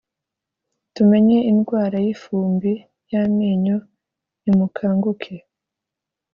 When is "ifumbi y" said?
2.13-3.13